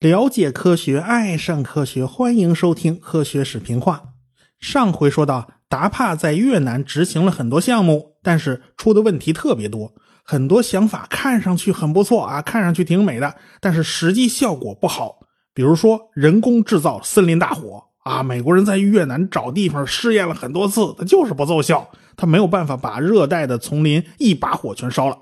[0.00, 3.96] 了解科学，爱上科学，欢迎收听《科学视频化》。
[4.60, 9.94] 上回说到，达帕在越南执行了很多项目，但是出的问题特别多。
[10.22, 15.20] 很多想法看上去很不错啊，看上去挺美的，但是实际效果不好。
[15.54, 25.18] 比如说，人工制造森林大火啊，美国人在越南找地方试验了很多次，它就是不奏效，他没有办法把热带的丛林一把火全烧了。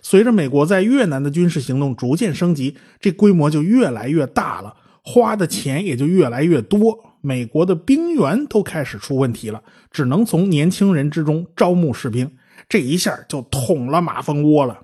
[0.00, 6.98] 随着美国在越南的军事行动逐渐升级，这规模就越来越大了，花的钱也就越来越多。
[7.20, 12.30] 美国的兵源都开始出问题了，只能从年轻人之中招募士兵，
[12.68, 14.80] 这一下就捅了马蜂窝了。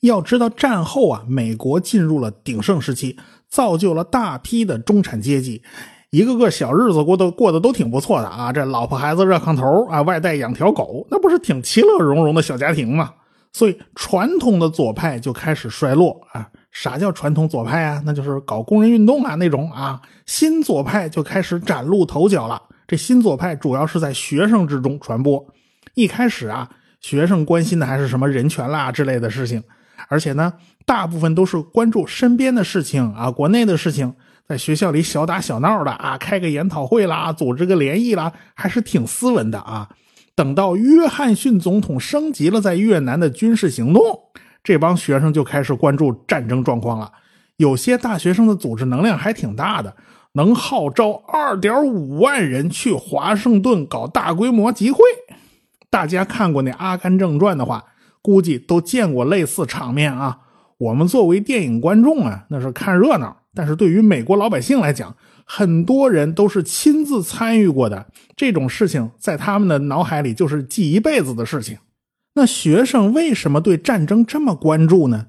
[0.00, 5.62] 要知道，战后啊，美国进入了鼎盛时期，造就了大批的中产阶级，
[6.10, 8.52] 一个个小日子过得过得都挺不错的啊。
[8.52, 13.12] 这老婆孩子热炕头啊，外带养条狗，那不是挺其乐融融的小家庭吗？
[13.52, 16.46] 所以，传统的左派就开始衰落啊！
[16.70, 18.00] 啥叫传统左派啊？
[18.04, 20.00] 那就是搞工人运动啊那种啊。
[20.26, 22.62] 新左派就开始崭露头角了。
[22.86, 25.44] 这新左派主要是在学生之中传播。
[25.94, 26.68] 一开始啊，
[27.00, 29.62] 学生关心的还是什么人权啦之类的事情，
[30.08, 30.52] 而且呢，
[30.84, 34.14] 大部分都是关注身边的事情啊，国内的事情，
[34.48, 39.90] 在学校里小打小闹的啊，开个研讨会啦，组织个联谊啦，还是挺斯文的啊。
[40.34, 44.02] 等到约翰逊总统升级了在越南的军事行动，
[44.64, 47.12] 这帮学生就开始关注战争状况了。
[47.58, 49.94] 有些大学生的组织能量还挺大的，
[50.32, 55.00] 能号召二点五万人去华盛顿搞大规模集会。
[55.90, 57.84] 大家看过那《阿甘正传》的话，
[58.22, 60.38] 估计都见过类似场面啊。
[60.78, 68.06] 我们作为电影观众啊，那是看热闹；但是对于美国老百姓来讲，很多人都是亲自参与过的
[68.36, 71.76] 这种事情，在他们的脑海里就是记一辈子的事情。
[72.34, 75.26] 那学生为什么对战争这么关注呢？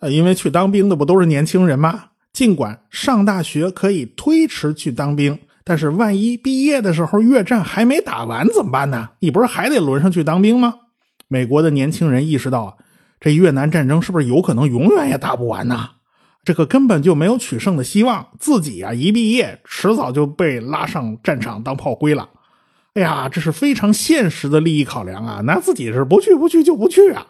[0.00, 2.06] 呃，因为去当兵的不都是年轻人吗？
[2.32, 9.10] 尽管上大学可以推迟去当兵，但是万一毕业的时候越战还没打完怎么办呢？
[9.20, 10.74] 你不是还得轮上去当兵吗？
[11.28, 12.76] 美国的年轻人意识到，
[13.20, 15.90] 这越南战争是不是有可能永远也打不完呢？
[16.48, 22.26] 这个根本就没有取胜的希望，自己啊一毕业，迟早就被拉上战场当炮灰了。
[22.94, 25.42] 哎呀，这是非常现实的利益考量啊！
[25.44, 27.26] 那自己是不去不去就不去啊。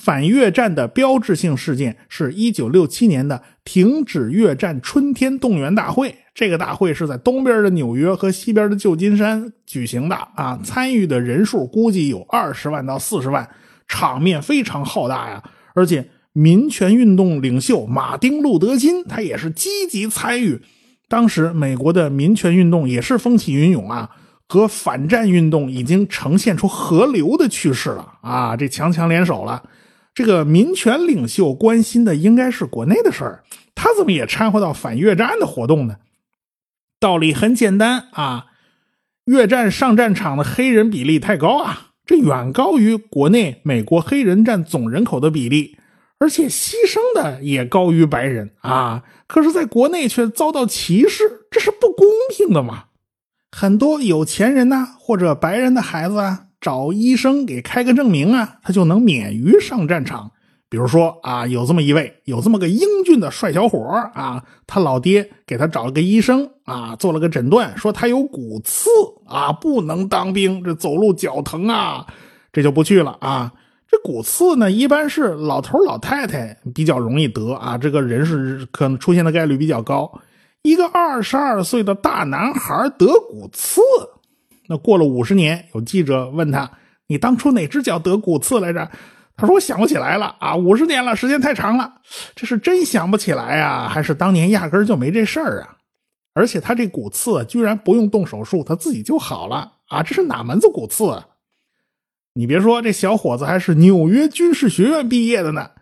[0.00, 13.46] 反越战的标志性事件是一九六七年的停止越战春天动员大会，这个大会是在东边的纽约和西边的旧金山举行的啊，参与的人数估计有二十万到四十万，
[13.86, 16.08] 场面非常浩大呀，而且。
[16.32, 20.60] 民权运动领袖马丁·路德·金，他也是积极参与。
[21.08, 24.10] 当时美国的民权运动也是风起云涌啊，
[24.46, 29.64] 和反战运动已经呈现出合流的趋势了啊，这强强联手了。
[30.14, 35.96] 这个民权领袖关心的应该是国内的事儿，他怎么也掺和到反越战的活动呢？
[37.00, 38.46] 道理很简单啊，
[39.24, 45.76] 越战上战场的黑人比例太高啊，这远高于国内美国黑人占总人口的比例。
[46.20, 52.84] 而且牺牲的也高于白人啊，可是，在国内却遭到歧视，这是不公平的嘛？
[53.50, 60.30] 很多有钱人呐，或者白人的孩子啊，找医生给开个证明啊，他就能免于上战场。
[60.68, 63.78] 比如说啊，有这么一位，有这么个英俊的帅小伙
[64.14, 68.90] 啊，他老爹给他找了个医生啊，做了个诊断，说他有骨刺
[69.26, 72.06] 啊，不能当兵，这走路脚疼啊，
[72.52, 73.52] 这就不去了啊。
[73.90, 80.08] 这骨刺呢，一般是老头老太太比较容易得啊，这个人是可能出现的概率比较高。
[80.62, 83.80] 一个二十二岁的大男孩得骨刺，
[84.68, 86.70] 那过了五十年，有记者问他
[87.08, 88.88] ：“你当初哪只脚得骨刺来着？”
[89.36, 91.92] 他说：“我想不起来了啊，五十年了，时间太长了。
[92.36, 95.76] 这是真想不起来呀，还是当年压根就没这事儿啊？
[96.34, 100.00] 而且他这骨刺居然不用动手术，他自己就好了啊！
[100.00, 101.26] 这是哪门子骨刺？”啊
[102.40, 105.72] 你别说，这小伙子还是纽约军事学院毕业的呢。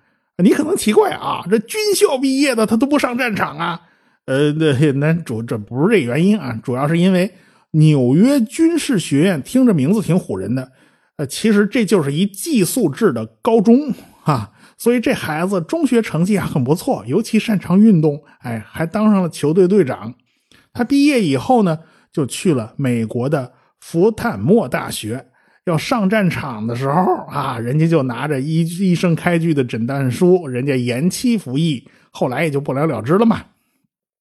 [0.42, 3.80] 你可能奇怪啊，这军校毕业的他都不上战场啊？
[4.24, 7.32] 呃，那那主这不是这原因啊，主要是因为
[7.70, 10.72] 纽约军事学院听着名字挺唬人的。
[11.18, 13.94] 呃，其实这就是一寄宿制的高中
[14.24, 20.12] 啊，所以这孩子中学成绩还很不错，尤其擅长运动，哎，还当上了球队队长。
[20.72, 21.78] 他毕业以后呢，
[22.12, 25.27] 就去了美国的福坦莫大学。
[25.68, 33.42] 要上战场的时候啊，人家就拿着医医生开具的诊断书，人家延期服役，后来也就不了了之了嘛。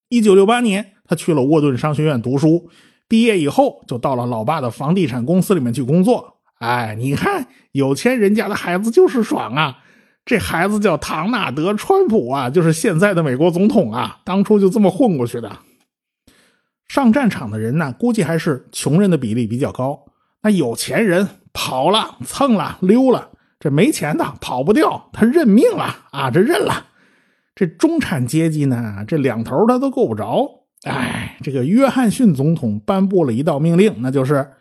[0.10, 2.70] 一九六八年，他去了沃顿商学院读书，
[3.08, 6.36] 毕业以后就到了老爸的房地产公司里面去工作。
[6.60, 9.80] 哎，你看有钱人家的孩子就是爽啊！
[10.26, 15.58] 这孩子叫唐纳德·川普啊，就是现在的美国总统啊，当初就这么混过去的。
[16.90, 20.06] 上战场的人呢，估计还是穷人的比例比较高。
[20.42, 21.28] 那有钱人
[21.60, 26.86] 跑了、蹭了、溜了，这没钱的跑不掉，他认命了啊，这认了。
[27.56, 30.48] 这中产阶级呢，这两头他都够不着。
[30.84, 34.52] 哎，这个约翰逊总统颁布了一道命令，那就是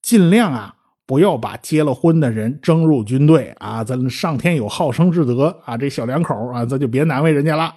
[0.00, 0.76] 尽量啊。
[1.06, 3.84] 不要把结了婚的人征入军队啊！
[3.84, 5.76] 咱上天有好生之德啊！
[5.76, 7.74] 这小两口啊，咱就别难为人家了。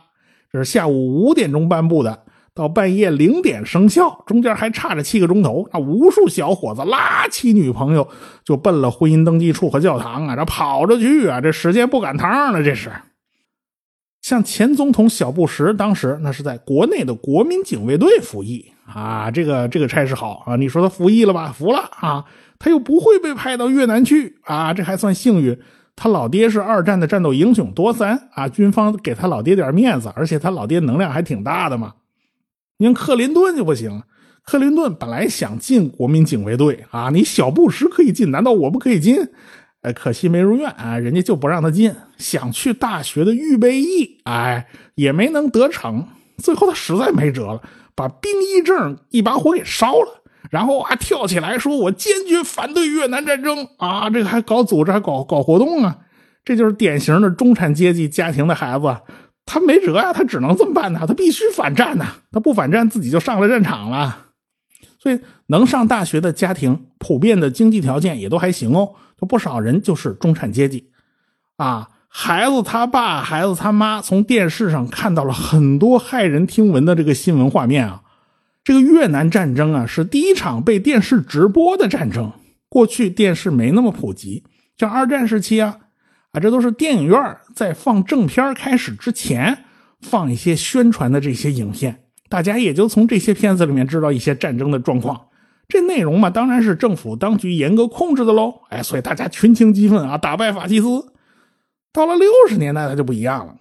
[0.49, 2.17] 这是下午五点钟颁布的，
[2.57, 5.69] 到半夜零点生效，中间还差着七个钟头。
[5.71, 8.07] 那无数小伙子拉起女朋友
[8.43, 11.39] 就奔了婚姻登记处和教堂啊，这跑着去啊！
[11.39, 12.91] 这时间不赶趟了，这是。
[14.23, 20.55] 像前总统小布什当时那是在国内的国民警卫队服役啊，这个这个差事好啊！
[20.55, 21.53] 你说他服役了吧？
[21.55, 22.25] 服了啊！
[22.57, 25.57] 他又不会被派到越南去啊，这还算幸运。
[25.95, 31.93] 他老爹是二战的战斗英雄多三啊，军方给他老爹点面子，而且他老爹能量还挺大的嘛。
[32.77, 34.03] 你看克林顿就不行，
[34.43, 39.29] 克林顿本来想进国民警卫队啊，你小布什可以进，难道我不可以进？
[39.81, 41.93] 哎，可惜没如愿啊，人家就不让他进。
[42.17, 46.07] 想去大学的预备役，哎，也没能得逞。
[46.37, 47.61] 最后他实在没辙了，
[47.95, 50.23] 把兵役证一把火给烧了。
[50.49, 54.09] 然后啊，跳起来说：“我坚决反对越南战争啊！
[54.09, 55.97] 这个还搞组织，还搞搞活动啊！
[56.45, 58.95] 这就是典型的中产阶级家庭的孩子，
[59.47, 62.05] 他没辙呀，他只能这么办呐，他必须反战呐！
[62.31, 64.25] 他不反战，自己就上了战场了。
[64.99, 70.91] 所以，能上大学的家庭，普遍的经济条件也都还行哦，有不少人就是中产阶级
[71.55, 71.89] 啊。
[72.09, 78.03] 孩子他爸、孩子他妈从电视上看到了很多骇人听闻的这个新闻画面啊。”
[78.63, 82.33] 这个越南战争啊，是第一场被电视直播的战争。
[82.67, 84.43] 过去电视没那么普及，
[84.77, 85.77] 像二战时期啊，
[86.37, 89.65] 啊，这都是电影院在放正片开始之前
[90.01, 95.19] 放一些宣传的这些影片，大家也就从这些片子里面知道一些战争的状况。
[95.67, 98.61] 这内容嘛，当然是政府当局严格控制的喽。
[98.69, 100.87] 哎，所以大家群情激愤啊，打败法西斯。
[101.91, 103.55] 到了六十年代，它就不一样了。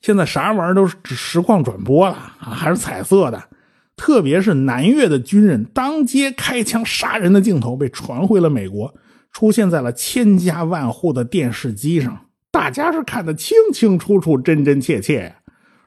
[0.00, 3.40] 现在啥玩意儿都是实况转播了啊，还是彩色的。
[3.96, 8.92] 特别是南越的军人当街开枪杀人的镜头被传回了美国，
[9.34, 15.34] 出现在了千家万户的电视机上，大家是看得清清楚楚、真真切切。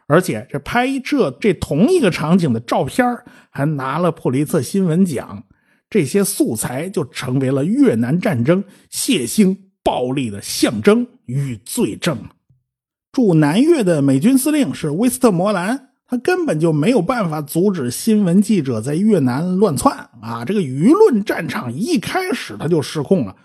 [0.05, 3.05] 而且这拍摄这同一个场景的照片
[3.49, 5.43] 还拿了普利策新闻奖，
[5.89, 12.17] 这些素材就成为了越南战争血腥暴力的象征与罪证。
[13.13, 15.89] 驻南越的美军司令是威斯特摩兰。
[16.07, 20.45] 他根本就没有办法阻止新闻记者在越南乱窜啊！
[20.45, 23.35] 这个舆论战场一开始他就失控了，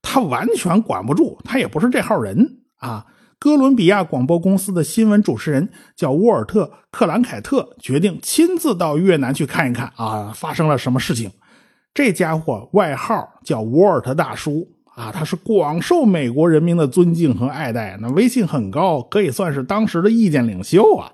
[0.00, 3.06] 他完全管不住，他也不是这号人啊！
[3.40, 11.28] 哥伦比亚广播公司的新闻主持人叫沃尔特·克兰凯特，决定亲自到越南去看一看啊，发生了什么事情。
[11.92, 21.10] 这家伙外号叫沃尔特大叔啊，他是广受美国人民的尊敬和爱戴，那威信很高，可以算是当时的意见领袖啊。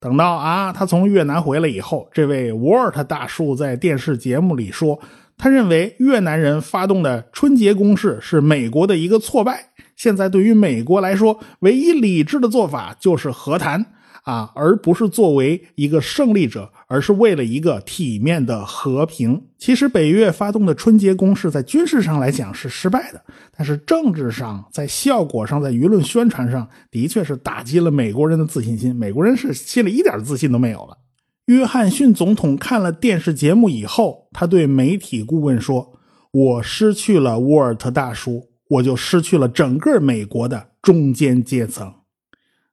[0.00, 5.00] 等到啊，他从越南回来以后，这位沃尔特大叔在电视节目里说，
[5.36, 9.70] 他认为越南人发动的春节攻势是美国的一个挫败。
[9.96, 13.84] 现在对于美国来说，唯一理智的做法就是和谈。
[14.28, 19.42] 啊，而不是作为一个胜利者，而是为了一个体面的和平。
[19.56, 23.24] 其实北越发动的春节攻势，在军事上来讲是失败的，
[23.56, 28.94] 但是政治上、在效果上、在舆论宣传上，的确是打击了美国人的自信心。
[28.94, 30.98] 美国人是心里一点自信都没有了。
[31.46, 35.94] 约翰逊总统看了电视节目以后，他对媒体顾问说
[36.30, 41.94] ：“我失去了沃尔特大叔，我就失去了整个美国的中间阶层。”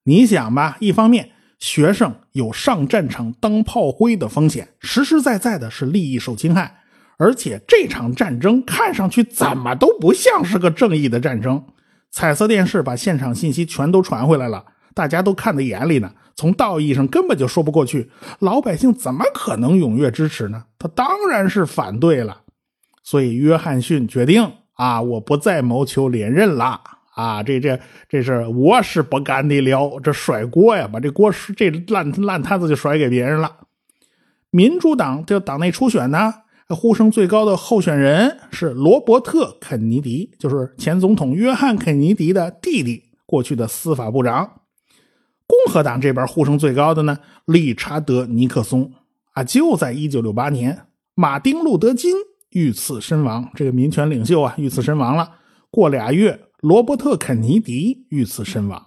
[0.03, 1.29] 你想吧，一方面。
[1.59, 6.81] 学生有上战场当炮灰的风险，实实在在的是利益受侵害。
[7.17, 11.63] 而且这场战争看上去怎么都不像是个正义的战争。
[12.12, 16.12] 彩色电视把现场信息全都传回来了，大家都看在眼里呢。
[16.35, 20.65] 从道义上根本就说不过去，老百姓怎么可能踊跃支持呢？
[20.77, 22.41] 他当然是反对了。
[23.01, 26.81] 所以约翰逊决定啊，我不再谋求连任了。
[27.15, 27.79] 啊，这这
[28.10, 33.51] 这是我是不敢的了，这甩锅呀，把这锅这烂烂摊子就甩给别人了。
[34.51, 36.34] 民主党这党内初选呢，
[36.69, 44.62] 呼声最高的候选人是罗伯特·肯尼迪，就是前总统约翰·肯尼迪的弟弟，过去的司法部长。
[45.48, 48.91] 共和党这边呼声最高的呢，理查德·尼克松
[49.34, 52.13] 啊，就在1968年，马丁·路德·金
[52.50, 53.50] 遇刺身亡。
[53.53, 55.29] 这个民权领袖啊，遇刺身亡了。
[55.69, 58.84] 过俩月，罗伯特·肯尼迪遇刺身亡。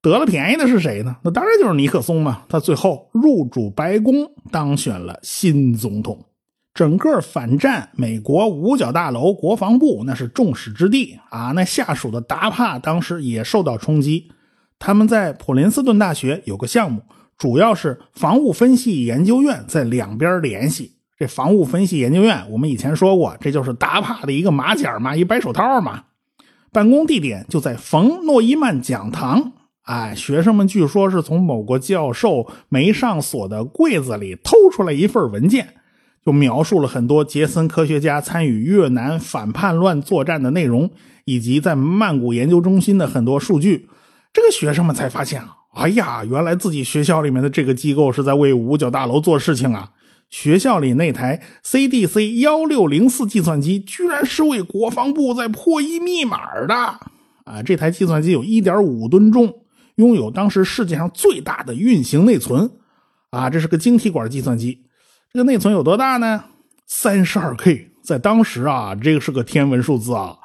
[0.00, 1.16] 得了便宜的是谁呢？
[1.24, 2.44] 那当然就是尼克松嘛。
[2.48, 4.14] 他最后入主白宫，
[4.52, 6.24] 当选了新总统。
[6.72, 11.50] 整个反战，美国五角大楼、国防部那是众矢之的啊。
[11.56, 14.30] 那下属的达帕当时也受到冲击。
[14.78, 17.02] 他们在普林斯顿大学有个项目，
[17.36, 20.92] 主要是防务分析研究院在两边联系。
[21.18, 26.04] 这防务分析研究院，我们以前说过，这就是达帕的一个马甲嘛，一白手套嘛。
[26.72, 29.52] 办公地点就在冯诺依曼讲堂。
[29.82, 35.74] 哎，学生们据说是从某个教授没上锁的柜子里偷出来一份文件，
[36.24, 40.90] 就描述了很多杰森科学家参与越南反叛乱作战的内容，
[41.26, 43.88] 以及在曼谷研究中心的很多数据。
[44.32, 49.90] 这个学生们才发现啊，哎呀，原来自己学校里面的这个机构是在为五角大楼做事情啊！
[50.32, 56.74] 学校里那台 CDC 幺六零四计算机居然是为国防部在破译密码的
[57.44, 57.62] 啊！
[57.62, 59.60] 这台计算机有一点五吨重。
[59.96, 62.70] 拥有当时世界上最大的运行内存，
[63.28, 64.86] 啊，这是个晶体管计算机。
[65.30, 66.44] 这个内存有多大呢？
[66.86, 70.38] 三十二 K，在当时啊，这个是个天文数字啊。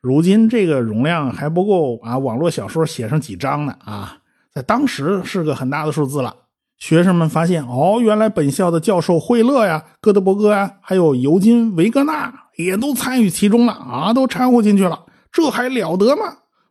[0.00, 4.18] 如今这个容量还不够啊，网络小说写上几章呢啊，
[4.52, 6.34] 在当时是个很大的数字了。
[6.78, 15.00] 学生们发现，哦，原来本校的教授惠勒呀、哥德伯格呀，还有尤金·维格纳也都参与其中了啊，都掺和进去了，
[15.32, 16.22] 这还了得吗？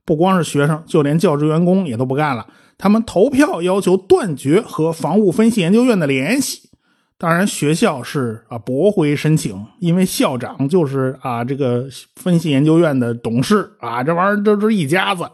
[0.06, 2.48] 不光是学生，就连教职员工也都不干了。
[2.78, 6.70] 他们投票要求断绝和防务分析研究院的联系。
[7.18, 11.86] 当然，学校是啊驳回申请，因为校长就是啊这个
[12.16, 15.28] 分析研究院的董事啊，这玩意儿都是一家子。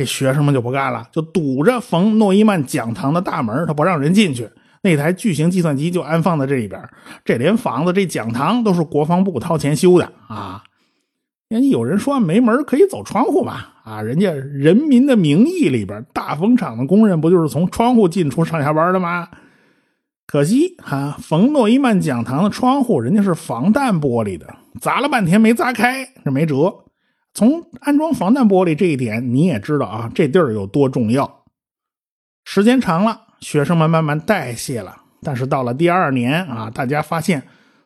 [0.00, 4.48] 这学生们就不干了，就堵着冯诺依曼讲堂的大门，他不让人进去。
[4.80, 6.82] 那台巨型计算机就安放在这里边。
[7.22, 10.62] 这连房子、这讲堂都是国防部掏钱修的啊。
[11.50, 13.74] 人家有人说没门可以走窗户吧？
[13.84, 19.28] 啊，人家《人民的名义》里边，大风厂的工人不就是从窗户进出上下班的吗？
[20.26, 24.46] 可惜哈，冯诺依曼讲堂的窗户人家是防弹玻璃的，
[24.80, 26.72] 砸了半天没砸开，这没辙。
[27.34, 31.44] 从安装防弹玻璃这一点你也知道啊，这地儿有多重要。
[32.44, 37.42] 时间长了，学生们慢慢代谢了，但是到了第二年啊，大家发现。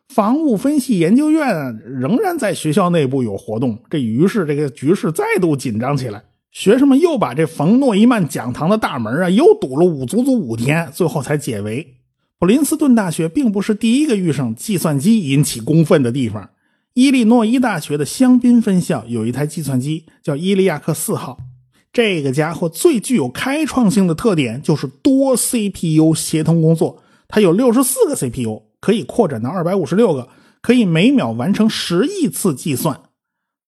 [0.09, 6.23] 防务分析研究院仍然在学校内部有活动，这于是这个局势再度紧张起来。
[6.51, 11.95] 学生们又把这冯诺依曼讲堂的大门啊，又堵了五足足五天，最后才解围。
[12.37, 16.51] 普林斯顿大学并不是第一个遇上计算机引起公愤的地方。
[16.95, 21.37] 伊利诺伊大学的香槟分校有一台计算机叫伊利亚克四号，
[21.91, 28.63] 这个家伙最具有开创性的特点就是多 CPU 协同工作，它有六十四个 CPU。
[28.79, 30.29] 可以扩展到二百五十六个，
[30.61, 33.01] 可以每秒完成十亿次计算。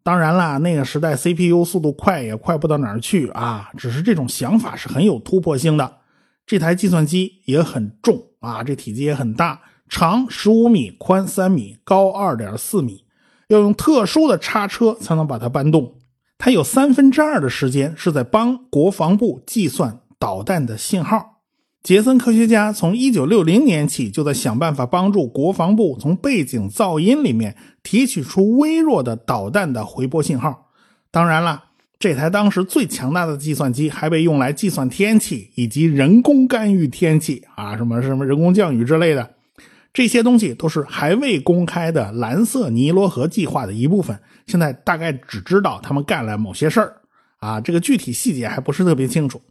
[0.04, 3.72] 当然啦，那个时代 CPU 速度快也快不到哪儿去啊。
[3.76, 5.98] 只是这种想法是很有突破性的。
[6.46, 13.04] 这台计算机也很重啊，这体积也很大，长十五米，宽三米，高二点四米，
[13.48, 15.96] 要用特殊的叉车才能把它搬动。
[16.38, 21.42] 它有三分之二的时间是在帮国防部计算导弹的信号。
[21.82, 30.68] 杰森科学家从1960年起就在想办法帮助国防部从背景噪音里面提取出微弱的导弹的回波信号。
[31.10, 31.64] 当然了，
[31.98, 39.37] 这台当时最强大的计算机还被用来计算天气以及人工干预天气啊，什么什么人工降雨之类的。
[39.98, 44.16] 这些东西都是还未公开的蓝色尼罗河计划的一部分。
[44.46, 47.02] 现在大概只知道他们干了某些事儿
[47.40, 49.42] 啊，这个具体细节还不是特别清楚。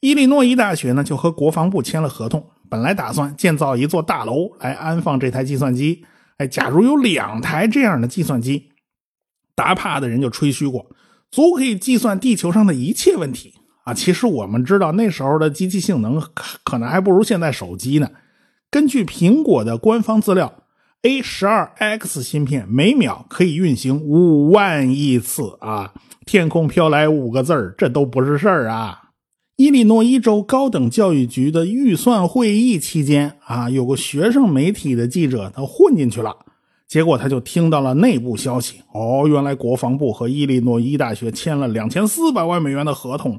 [0.00, 6.02] 伊利诺伊大学呢，就和国防部签了合同，本来打算建造一座大楼来安放这台计算机。
[6.38, 8.70] 哎，假如有两台这样的计算机，
[9.54, 10.86] 达帕的人就吹嘘过，
[11.30, 13.52] 足可以计算地球上的一切问题
[13.84, 13.92] 啊。
[13.92, 16.18] 其实我们知道，那时候的机器性能
[16.64, 18.08] 可能还不如现在手机呢。
[18.72, 20.50] 根据苹果的官方资料
[21.02, 25.92] ，A 十二 X 芯片每秒可以运行五万亿次啊！
[26.24, 29.10] 天空飘来五个字儿，这都不是事儿啊！
[29.56, 36.34] 伊利诺伊州高等教育局的预算会议期间啊，有个学生媒体的记者他混进去了，
[36.88, 38.80] 结果他就听到了内部消息。
[38.94, 43.38] 哦，原来国防部和伊利诺伊大学签了两千四百万美元的合同，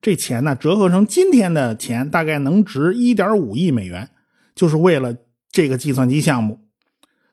[0.00, 4.08] 这钱呢折合成今天的钱大概能值一点五亿美元，
[4.60, 5.16] 就是为了
[5.50, 6.60] 这个计算机项目。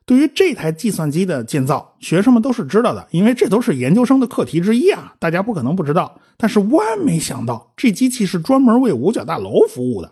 [0.06, 6.18] 对于这台计算机的建造，学生们都是知道的，因为这都是研究生的课题之一啊，大家不可能不知道。
[6.38, 10.10] 但是万没想到，这机器是专门为五角大楼服务的。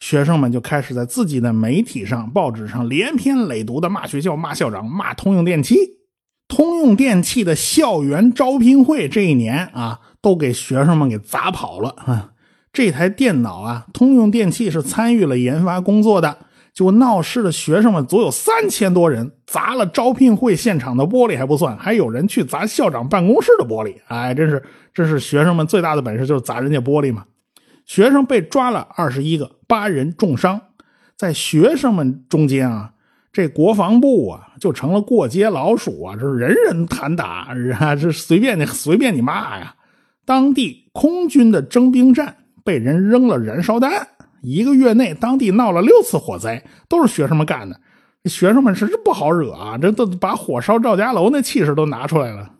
[0.00, 5.76] 学生们就开始在自己的媒体上、报纸上连篇累牍的骂学校、骂校长、骂通用电器。
[6.48, 12.30] 通用电器的校园招聘会这一年啊，都给学生们给砸跑了啊！
[12.72, 16.38] 这台电脑啊，通用电器是参与了研发工作的。
[16.74, 23.94] 就闹事的学生们足有三千多人，砸了招聘会现场的玻璃还不算，还有人去砸校长办公室的玻璃。
[24.08, 24.60] 哎，真是，
[24.92, 27.24] 这是学生们最大的本事，就是砸人家玻璃嘛。
[27.86, 30.60] 学生被抓了二十一个，八人重伤。
[31.16, 32.90] 在学生们中间啊，
[33.32, 37.46] 这国防部啊就成了过街老鼠啊，这是人人喊打
[37.78, 39.76] 啊，这随便你随便你骂呀。
[40.24, 44.08] 当地空军的征兵站被人扔了燃烧弹。
[44.44, 47.80] 一个月内，当地闹了六次火灾，都是学生们干的。
[48.26, 52.50] 学生们是不好惹啊，这都把火烧赵家楼那气势都拿出来了。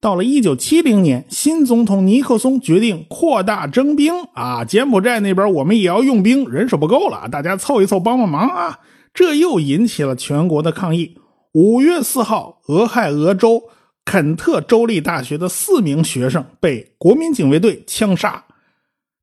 [0.00, 8.80] 到了一九七零年，新总统尼克松决定扩大征兵啊，柬埔寨那边我们也要用兵，人手不够了，大家凑一凑，帮帮忙啊！
[9.14, 11.18] 这又引起了全国的抗议。
[11.52, 13.62] 五月四号，俄亥俄州
[14.04, 18.44] 肯特州立大学的四名学生被国民警卫队枪杀。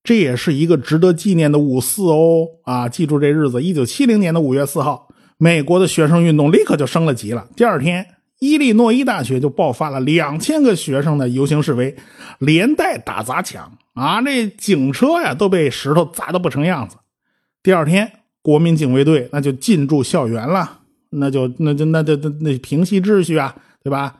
[0.09, 2.89] 这也是一个值得纪念的五四哦啊！
[2.89, 7.47] 记住这日子，一九七零年的五月四号，美国的学生运动立刻就升了级了。
[7.55, 8.03] 第二天，
[8.39, 11.95] 伊利诺伊大学就爆发了两千个学生的游行示威，
[12.39, 14.19] 连带打砸抢啊！
[14.23, 16.95] 这警车呀都被石头砸得不成样子。
[17.61, 18.11] 第二天，
[18.41, 20.79] 国民警卫队那就进驻校园了，
[21.11, 24.15] 那就那就那就那那平息秩序啊，对吧？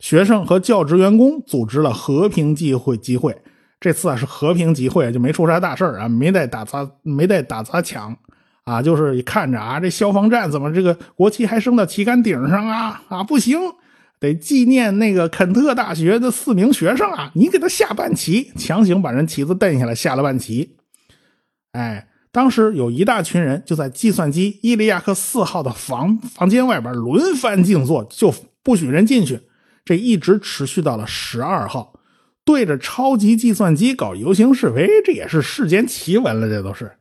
[0.00, 3.40] 学生和教职员工组织了和平集会集会。
[3.80, 8.14] 这次啊是和平集会，就没出啥大事啊，没带打砸，没带打砸抢，
[8.64, 13.02] 啊，就是看着啊，这消防站怎么这个国旗还升到旗杆顶上啊？
[13.08, 13.58] 啊，不行，
[14.18, 20.76] 得纪念那个肯特大学的四名学生啊，你给他下半旗，强行把人旗子蹬下来，下了半旗。
[21.72, 29.40] 哎，当时有一大群人就在计算机伊利亚克四号的房房间外边轮番静坐，就不许人进去，
[29.86, 31.94] 这一直持续到了十二号。
[32.44, 36.48] 对着超级计算机搞游行示威，这也是世间奇闻了。
[36.48, 36.92] 这都是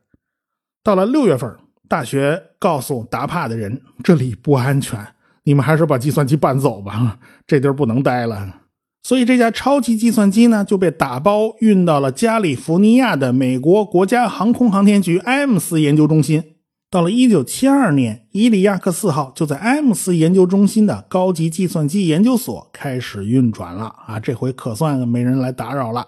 [0.83, 1.49] 到了六月份，
[1.87, 4.99] 大学告诉达帕的人，这里不安全，
[5.43, 8.55] 你们还是把计算机搬走吧，这地儿不能待了。
[9.01, 16.43] 所以这架超级计算机呢，就被打包运到了加利福尼亚的美国国家航空航天局埃姆斯研究中心。
[16.91, 24.19] 到了1972年，伊里亚克四号就在埃姆斯研究中心的高级计算机研究所开始运转了啊！
[24.19, 26.07] 这回可算没人来打扰了。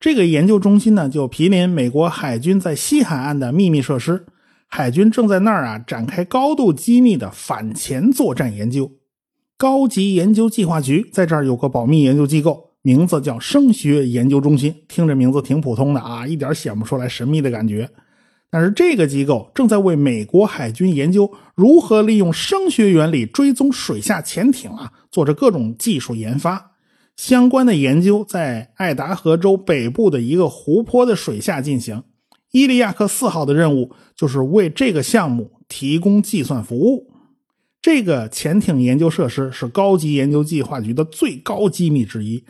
[0.00, 4.24] 这个研究中心呢，就毗邻美国海军在西海岸的秘密设施，
[4.66, 8.92] 海军正在那儿啊展开高度机密的反潜作战研究。
[9.58, 17.90] 高级研究计划局在这儿有个保密研究机构，名字叫声学研究中心，听着名字挺普通的啊，一点显不出来神秘的感觉。
[18.54, 26.70] 但是这个机构正在为美国海军研究如何利用声学原理追踪水下潜艇啊，做着各种技术研发。
[27.16, 32.04] 相关的研究在爱达荷州北部的一个湖泊的水下进行。
[32.52, 37.10] 伊利亚克四号的任务就是为这个项目提供计算服务。
[37.82, 42.44] 这个潜艇研究设施是高级研究计划局的最高机密之一。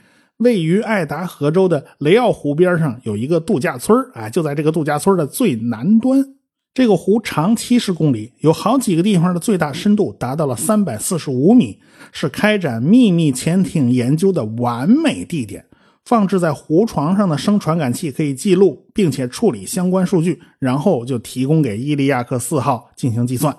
[0.44, 6.24] 位于爱达荷州的雷奥湖边上有一个度假村啊，就在这个度假村的最南端。
[6.72, 11.78] 这个湖长七十公里，有好几个地方的最大深度达到了三百四十五米，
[12.10, 15.66] 是开展秘密潜艇研究的完美地点。
[16.04, 23.56] 放置在湖床上的声传感器可以记录并且处理相关数据，然后就提供给伊利亚克四号进行计算。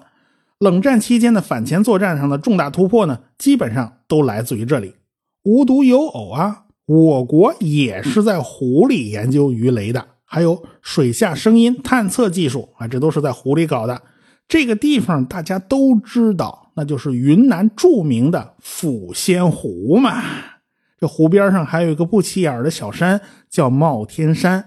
[0.60, 4.93] 冷战期间的反潜作战上的重大突破呢，基本上都来自于这里。
[5.43, 6.64] 无独有偶啊。
[6.86, 14.02] 我国也是在湖里研究鱼雷的，还有水下声音探测技术啊，这都是在湖里搞的。
[14.48, 20.21] 这个地方大家都知道，那就是云南著名的抚仙湖嘛。
[21.00, 23.19] 这湖边上还有一个不起眼的小山，
[23.50, 24.63] 叫帽天山。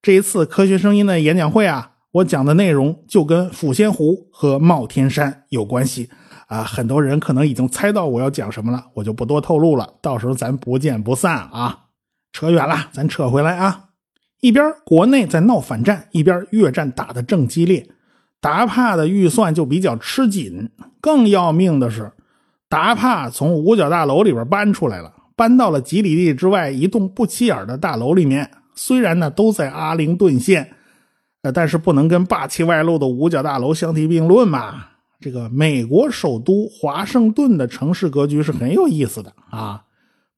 [0.00, 6.08] 这一次科学声音的演讲会啊，我讲的内容就跟抚仙湖和帽天山有关系。
[6.48, 9.94] 啊，很多人可能已经猜到我要讲什么了，我就不多透露了。
[10.00, 11.84] 到时候咱不见不散啊！
[12.32, 13.84] 扯远了，咱扯回来啊。
[14.40, 17.86] 一边国内在闹反战，一边越战打得正激烈，
[18.40, 20.70] 达帕的预算就比较吃紧。
[21.02, 22.12] 更要命的是，
[22.68, 28.50] 达帕从五角大楼里边搬出来了，搬到了几里地之外一栋不起眼的大楼里面。
[28.74, 30.72] 虽然呢都在阿灵顿县，
[31.42, 34.86] 呃，但是不能跟霸气外露的五角大楼相提并论嘛。
[35.20, 39.82] 这个美国首都华盛顿的城市格局是很有意思的啊！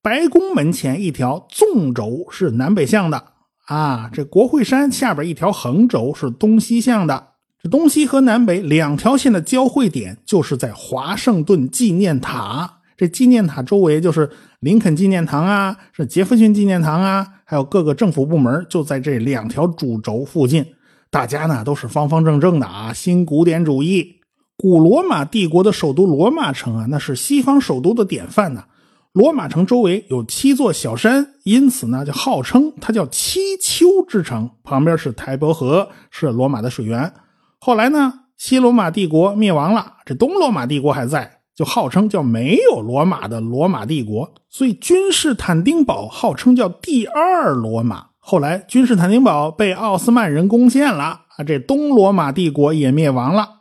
[0.01, 3.23] 白宫门前一条纵轴是南北向的
[3.67, 7.29] 啊，这国会山下边一条横轴是东西向的。
[7.63, 12.79] 这东西和南北两条线的交汇点就是在华盛顿纪念塔。
[12.97, 20.65] 这纪念塔周围就是林肯纪念堂啊，是杰弗逊纪念堂啊，还有各个政府部门就在这两条主轴附近。
[21.11, 24.20] 大家呢都是方方正正的啊，新古典主义。
[24.61, 28.65] 古罗马帝国的首都罗马城啊，那是西方首都的典范呢。
[29.13, 34.51] 罗马城周围有七座小山，因此呢就号称它叫七丘之城。
[34.63, 37.11] 旁边是台伯河，是罗马的水源。
[37.59, 41.39] 后来呢，西罗马帝国灭亡了，这东罗马帝国还在。
[41.57, 48.09] 就号称叫没有罗马的罗马帝国，所以君士坦丁堡号称叫第二罗马。
[48.19, 53.60] 后来君士坦丁堡被奥斯曼人攻陷了啊，这东罗马帝国也灭亡了。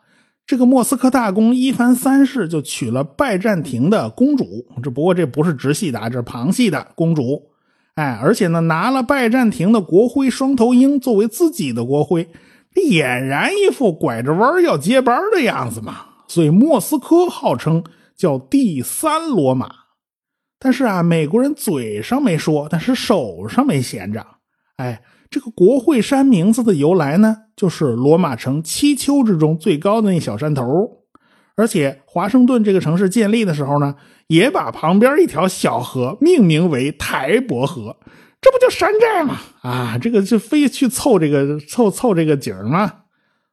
[0.50, 7.52] 这个莫斯科大公伊凡三世就娶了拜占庭的公主，只不过这不是直系的啊，这是旁系的公主。
[7.94, 12.28] 哎，而且呢，拿了拜占庭的国徽双头鹰作为自己的国徽，
[12.74, 15.98] 俨然一副拐着弯要接班的样子嘛。
[16.28, 17.84] 所以莫斯科号称
[18.18, 19.70] 叫第三罗马，
[20.58, 24.26] 但是啊，美国人嘴上没说，但是手上没闲着。
[24.78, 30.64] 哎，这个国会山名字的由来呢，就是罗马城七丘之中最高的那小山头。
[31.56, 33.96] 而且华盛顿这个城市建立的时候呢，
[34.28, 37.98] 也把旁边一条小河命名为台伯河，
[38.42, 39.38] 这不就山寨吗？
[39.62, 42.94] 啊，这个就非去凑这个凑凑这个景吗？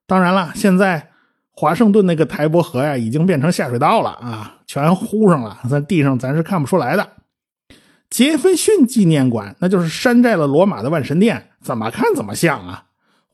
[0.06, 1.10] 当然了，现在。
[1.58, 7.08] 华盛顿那个台伯河呀，已经变成下水道了啊，全糊上了，在地上咱是看不出来的。
[8.08, 12.84] 杰斐逊纪念馆那就是山寨了罗马的万神殿，怎么看怎么像啊。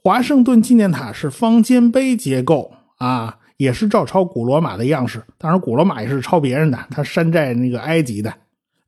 [0.02, 8.32] 华盛顿纪念塔是方尖碑结构啊，也是照抄古罗马的样式，当然古罗马也是抄别人的，他山寨那个埃及的。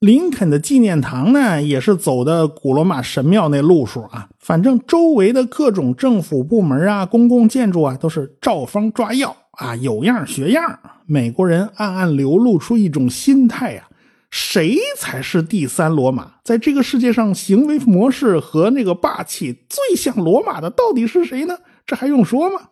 [0.01, 4.29] 林肯的纪念堂呢，也是走的古罗马神庙那路数啊。
[4.39, 10.79] 反正周围的各种政府部门啊、公共建筑啊，都是照方抓药啊，有样学样。
[11.07, 13.89] 美国人暗暗流露出一种心态呀：
[14.35, 16.33] 谁才是第三罗马？
[16.43, 21.57] 在这个世界上，行为模式和那个霸气最像罗马的，到底是谁呢？
[21.87, 22.71] 这还用说吗？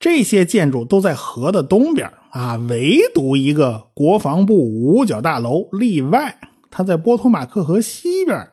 [0.00, 6.38] 这些建筑都在河的东边啊，唯独一个国防部五角大楼例外。
[6.70, 8.48] 它在波托马克河西边，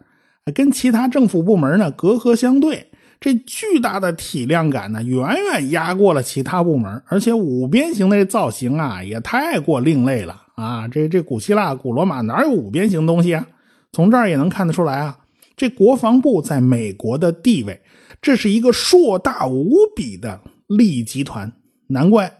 [0.54, 2.88] 跟其他政府部门呢隔河相对。
[3.22, 5.22] 这巨大的体量感呢，远
[5.54, 10.88] 远压过了其他部门，而且五边形的造型啊，也太过另类了啊！
[10.88, 13.48] 这这古希腊、古罗马哪有五边形东西啊？
[13.92, 15.18] 从这儿也能看得出来啊，
[15.56, 17.82] 这国防部在美国的地位，
[18.22, 21.52] 这是一个硕大无比的利益集团。
[21.88, 22.32] 难怪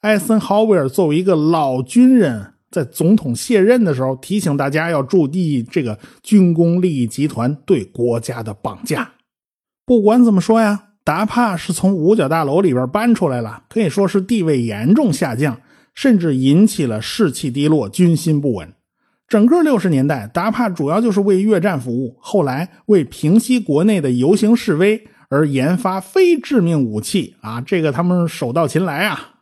[0.00, 2.54] 艾森豪威尔作为一个老军人。
[2.70, 9.10] 在总统卸任的时候，提醒大家要注意这个军工利益集团对国家的绑架。
[9.86, 15.58] 不管怎么说呀，达帕是从五角大楼里边搬出来了，可以说是地位严重下降，
[15.98, 18.72] 甚至引起了士气低落、军心不稳。
[19.26, 29.40] 整个六十年代，达帕主要就是为越战服务，后来为平息国内的游行示威而研发非致命武器啊，这个他们手到擒来啊。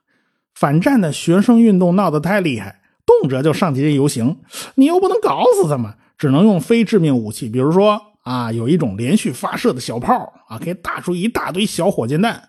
[0.54, 2.80] 反战的学生运动闹得太厉害。
[3.04, 4.38] 动辄就上街游行，
[4.76, 12.42] 你又不能搞死他们，只能用非致命武器，比如说啊，有一种连续发射的小炮啊，可以打出一大堆小火箭弹，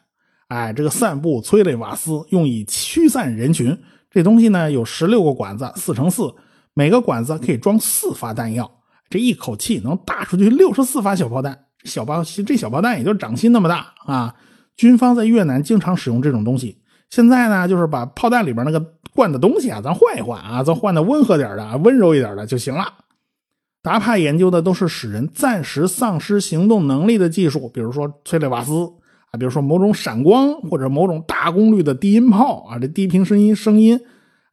[0.47, 3.77] 哎，这个散布催泪瓦斯，用以驱散人群。
[4.17, 6.33] 这东西呢有十六个管子，四乘四，
[6.73, 8.67] 每个管子可以装四发弹药，
[9.11, 11.65] 这一口气能打出去六十四发小炮弹。
[11.83, 14.33] 小炮这小炮弹也就掌心那么大啊。
[14.75, 16.81] 军方在越南经常使用这种东西。
[17.11, 18.93] 现在呢，就是把炮弹里边那个。
[19.13, 22.93] 灌的东西啊，咱换一换啊，咱换的温和点的、温柔一点的就行了。
[23.81, 28.71] 达帕研究的都是使人暂时丧失行动能力的技术，比如说催泪瓦斯
[29.31, 33.99] 啊，比如说某种闪光或者某种大功率的低音炮啊，这低频声音声音，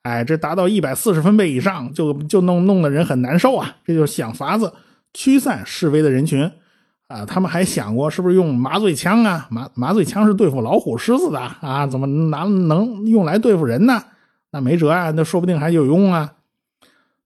[0.02, 3.76] 哎，这达到一百四十分贝以上，就就弄弄得人很难受啊。
[3.84, 4.72] 这就是想法子
[5.12, 6.50] 驱散示威的人群
[7.08, 7.24] 啊。
[7.24, 9.46] 他们还想过是不是用麻醉枪啊？
[9.50, 14.02] 麻麻醉枪是对付老虎、狮子的啊，怎么拿能用来对付人呢？
[14.50, 16.34] 那没辙啊，那说不定还有用啊！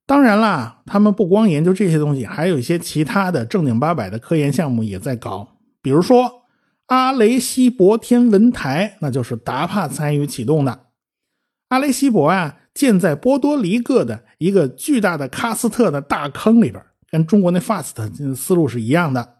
[0.06, 5.46] 当然啦，他们不光研究这些东西，还有一些其他的正经八百的科研项目也在搞。
[5.82, 6.44] 比如说
[6.88, 10.86] 阿雷西博天文台，那就是达帕参与启动的。
[11.68, 19.36] 阿雷西博啊，建在波多黎各的一个巨大的喀斯特的大坑里边，跟中国那 FAST 思路是一样的。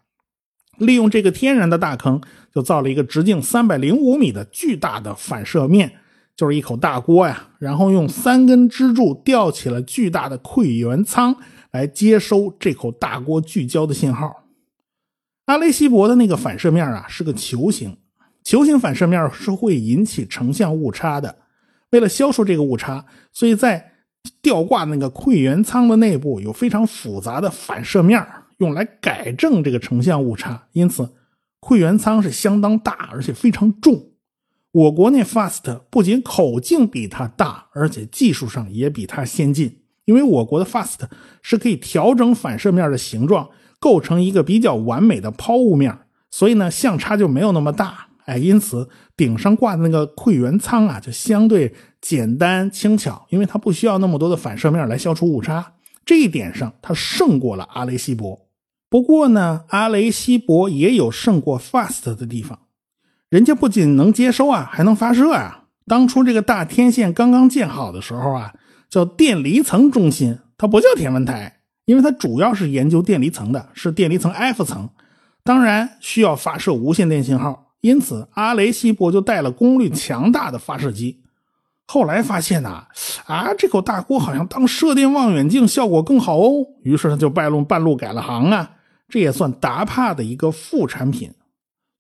[0.77, 2.21] 利用这个天然的大坑，
[2.55, 5.93] 就造了一个直径三百零五米的巨大的反射面。
[6.37, 11.35] 就是一口大锅呀，然后用三根支柱吊起了巨大的馈源舱
[11.73, 14.45] 来接收这口大锅聚焦的信号。
[15.49, 17.97] 阿雷西博的那个反射面啊是个球形，
[18.45, 21.39] 球形反射面是会引起成像误差的。
[21.91, 23.93] 为了消除这个误差，所以在
[24.43, 28.23] 吊挂那个馈源舱的内部有非常复杂的反射面
[28.59, 30.67] 用来改正这个成像误差。
[30.73, 31.15] 因此，
[31.63, 34.11] 馈源舱是相当大，而且非常重。
[34.71, 39.81] 我国那 FAST 不仅口径比它大，而且技术上也比它先进。
[40.05, 40.99] 因为我国的 FAST
[41.41, 43.49] 是可以调整反射面的形状，
[43.81, 45.99] 构成一个比较完美的抛物面，
[46.31, 48.09] 所以呢，相差就没有那么大。
[48.27, 55.73] 哎，因此顶上挂的那个馈源舱啊，就相对简单轻巧，因为它不需要那么多的反射面来消除误差。
[56.05, 58.47] 这一点上，它胜过了阿雷西博。
[58.91, 62.59] 不过呢，阿雷西博也有胜过 FAST 的地方，
[63.31, 65.65] 人家不仅能接收啊，还能发射啊。
[65.87, 68.55] 当初这个大天线刚刚建好的时候啊。
[68.91, 71.58] 叫电离层中心，它不叫天文台，
[71.89, 74.87] 因为它主要是研究电离层的，是电离层 F 层，
[75.43, 81.23] 当然需要发射无线电信号，因此阿雷西博就带了功率强大的发射机。
[81.87, 82.85] 后来发现呐，
[83.25, 88.71] 啊，这口大锅好像当射电望远镜效果更好哦，于是他就半路半路改了行啊，
[89.09, 91.33] 这也算达帕的一个副产品。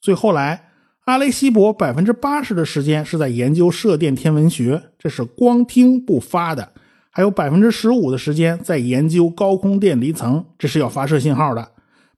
[0.02, 0.68] 所以后来
[1.06, 6.74] 阿雷西博百分之八十的时间是在研究射电天文学，这是光听不发的。
[7.18, 11.64] 还有百分之十五的时间在研究高空电离层，这是要发射信号的；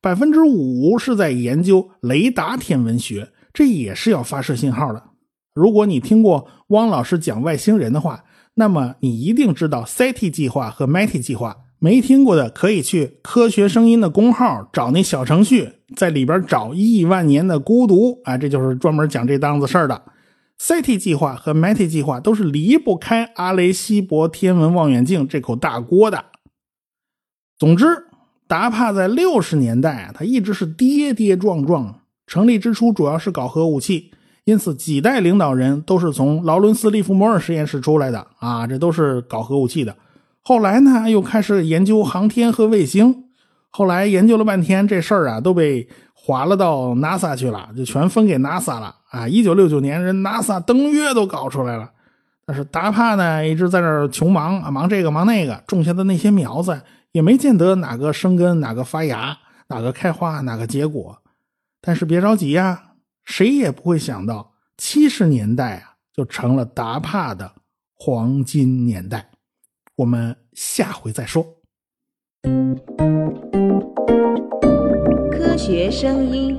[0.02, 5.02] 百分之五是在研究雷达天文学，这也是要发射信号的。
[5.54, 11.56] 如果你听过汪老师讲外星人的话，那么你一定知道 SETI 计划和 METI 计划。
[11.78, 20.02] 没听过的可以去科学声音的公号找那小程序，在里边找亿万年的孤独啊，这就是专门讲这档子事儿的。
[20.60, 26.26] SET 计划和 METI 计划都是离不开阿雷西博天文望远镜这口大锅的。
[27.58, 27.86] 总之，
[28.46, 32.00] 达帕在六十年代啊，它一直是跌跌撞撞。
[32.26, 34.12] 成立之初主要是搞核武器，
[34.44, 39.96] 因此几代领导人都是从劳伦斯·利弗莫尔实验室出来的啊，这都是搞核武器的。
[40.42, 43.24] 后来呢，又开始研究航天和卫星。
[43.70, 48.96] 后来研究了半天，这事儿啊都被划了到 NASA 去了，就全分给 NASA 了。
[49.10, 51.90] 啊，一九六九年，人 NASA 登月都搞出来了，
[52.46, 61.18] 但是达帕呢一直在那儿穷忙啊，忙这个忙那个，种下的那些苗子也没见得哪个生根，哪个发芽，哪个开花，哪个结果。
[61.80, 62.92] 但是别着急呀，
[63.24, 67.50] 谁也不会想到，七十年代啊就成了达帕的
[67.96, 69.30] 黄金年代。
[69.96, 71.44] 我们下回再说。
[75.32, 76.56] 科学声音。